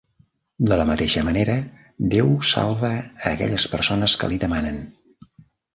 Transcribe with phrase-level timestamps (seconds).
[0.71, 1.57] De la mateixa manera,
[2.15, 3.07] Déu salva a
[3.37, 4.83] aquelles persones que li demanen.